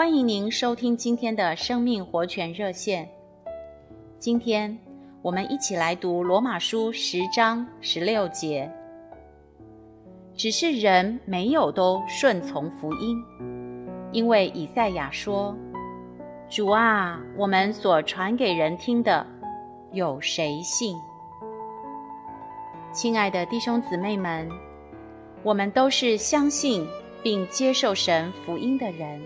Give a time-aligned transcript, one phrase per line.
[0.00, 3.06] 欢迎您收听今天的生命活泉热线。
[4.18, 4.74] 今天
[5.20, 8.72] 我们一起来读罗马书十章十六节。
[10.34, 13.22] 只是人没有都顺从福音，
[14.10, 15.54] 因为以赛亚说
[16.48, 19.26] ：“主啊，我们所传给人听的，
[19.92, 20.96] 有谁信？”
[22.90, 24.48] 亲爱的弟兄姊妹们，
[25.42, 26.88] 我们都是相信
[27.22, 29.20] 并接受神福音的人。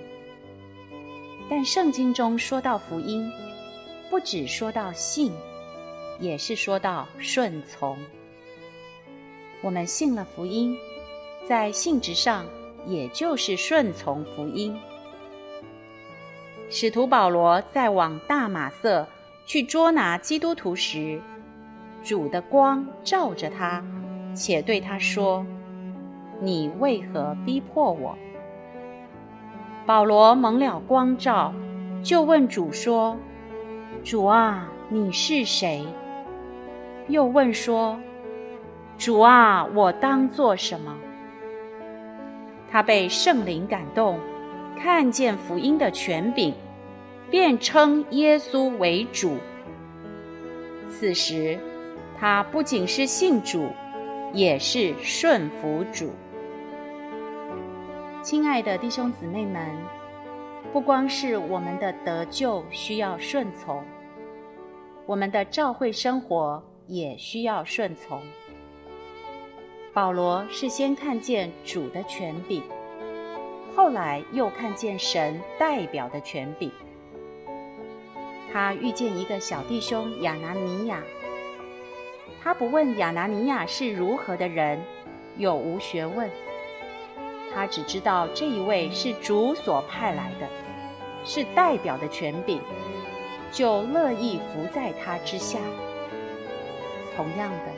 [1.48, 3.30] 但圣经中说到福音，
[4.10, 5.32] 不只说到信，
[6.18, 7.98] 也是说到顺从。
[9.62, 10.76] 我们信了福音，
[11.48, 12.46] 在性质上
[12.86, 14.74] 也就是顺从福音。
[16.70, 19.06] 使徒保罗在往大马色
[19.46, 21.20] 去捉拿基督徒时，
[22.02, 23.84] 主的光照着他，
[24.34, 25.44] 且对他说
[26.40, 28.16] ：“你为何逼迫我？”
[29.86, 31.52] 保罗蒙了光照，
[32.02, 33.18] 就问主说
[34.02, 35.84] ：“主啊，你是谁？”
[37.08, 38.00] 又问说
[38.96, 40.96] ：“主啊，我当做什么？”
[42.72, 44.18] 他被圣灵感动，
[44.74, 46.54] 看见福音的权柄，
[47.30, 49.36] 便称耶稣为主。
[50.88, 51.58] 此时，
[52.18, 53.68] 他不仅是信主，
[54.32, 56.10] 也是顺服主。
[58.24, 59.68] 亲爱的弟兄姊妹们，
[60.72, 63.84] 不光是我们的得救需要顺从，
[65.04, 68.18] 我们的教会生活也需要顺从。
[69.92, 72.62] 保罗是先看见主的权柄，
[73.76, 76.72] 后来又看见神代表的权柄。
[78.50, 81.02] 他遇见一个小弟兄亚拿尼亚，
[82.42, 84.80] 他不问亚拿尼亚是如何的人，
[85.36, 86.30] 有无学问。
[87.54, 90.48] 他只知道这一位是主所派来的，
[91.24, 92.58] 是代表的权柄，
[93.52, 95.60] 就乐意服在他之下。
[97.16, 97.72] 同样的，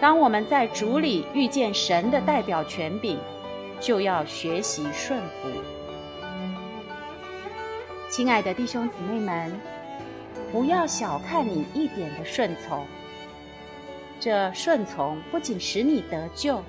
[0.00, 3.18] 当我们在主里遇见神的代表权柄，
[3.78, 5.48] 就要学习顺服。
[8.10, 9.60] 亲爱的弟兄姊妹们，
[10.50, 12.84] 不要小看你一点的顺从，
[14.18, 16.60] 这顺从不仅使你得救。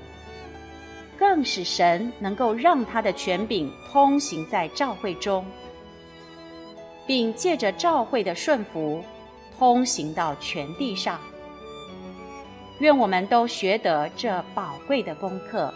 [1.17, 5.45] 更使神能够让他的权柄通行在教会中，
[7.05, 9.03] 并借着教会的顺服，
[9.57, 11.19] 通行到全地上。
[12.79, 15.73] 愿我们都学得这宝贵的功课。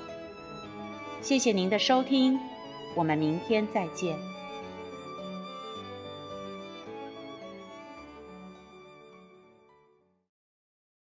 [1.20, 2.40] 谢谢您的收听，
[2.96, 4.31] 我们明天再见。